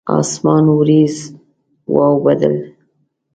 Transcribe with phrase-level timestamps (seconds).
[0.19, 1.15] اسمان اوریځ
[1.93, 2.55] واوبدل